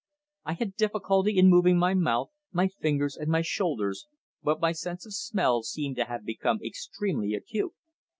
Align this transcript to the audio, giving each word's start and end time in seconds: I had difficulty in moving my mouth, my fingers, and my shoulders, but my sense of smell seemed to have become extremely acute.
I 0.45 0.53
had 0.53 0.75
difficulty 0.75 1.37
in 1.37 1.47
moving 1.47 1.77
my 1.77 1.93
mouth, 1.93 2.31
my 2.51 2.67
fingers, 2.69 3.15
and 3.15 3.29
my 3.29 3.43
shoulders, 3.43 4.07
but 4.41 4.59
my 4.59 4.71
sense 4.71 5.05
of 5.05 5.13
smell 5.13 5.61
seemed 5.61 5.95
to 5.97 6.05
have 6.05 6.25
become 6.25 6.57
extremely 6.63 7.35
acute. 7.35 7.73